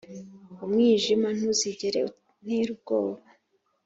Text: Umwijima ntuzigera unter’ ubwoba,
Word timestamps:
Umwijima 0.63 1.27
ntuzigera 1.37 1.99
unter’ 2.07 2.67
ubwoba, 2.75 3.21